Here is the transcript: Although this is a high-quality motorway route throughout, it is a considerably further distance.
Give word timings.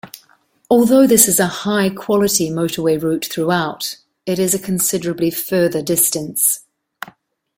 Although 0.67 1.05
this 1.05 1.27
is 1.27 1.39
a 1.39 1.45
high-quality 1.45 2.49
motorway 2.49 2.99
route 2.99 3.23
throughout, 3.25 3.97
it 4.25 4.39
is 4.39 4.55
a 4.55 4.57
considerably 4.59 5.29
further 5.29 5.83
distance. 5.83 6.61